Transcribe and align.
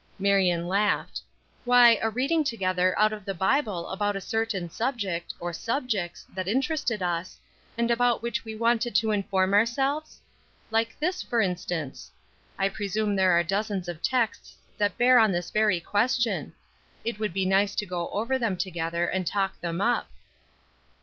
Marion 0.17 0.67
laughed. 0.67 1.21
"Why, 1.63 1.99
a 2.01 2.09
reading 2.09 2.43
together 2.43 2.97
out 2.97 3.13
of 3.13 3.23
the 3.23 3.35
Bible 3.35 3.87
about 3.89 4.15
a 4.15 4.19
certain 4.19 4.67
subject, 4.67 5.31
or 5.39 5.53
subjects, 5.53 6.25
that 6.33 6.47
interested 6.47 7.03
us, 7.03 7.37
and 7.77 7.91
about 7.91 8.23
which 8.23 8.43
we 8.43 8.55
wanted 8.55 8.95
to 8.95 9.11
inform 9.11 9.53
ourselves? 9.53 10.19
Like 10.71 10.97
this, 10.99 11.21
for 11.21 11.39
instance. 11.39 12.09
I 12.57 12.67
presume 12.67 13.15
there 13.15 13.37
are 13.37 13.43
dozens 13.43 13.87
of 13.87 14.01
texts 14.01 14.55
that 14.75 14.97
bear 14.97 15.19
on 15.19 15.31
this 15.31 15.51
very 15.51 15.79
question. 15.79 16.53
It 17.05 17.19
would 17.19 17.31
be 17.31 17.45
nice 17.45 17.75
to 17.75 17.85
go 17.85 18.09
over 18.09 18.39
them 18.39 18.57
together 18.57 19.05
and 19.05 19.27
talk 19.27 19.61
them 19.61 19.81
up." 19.81 20.09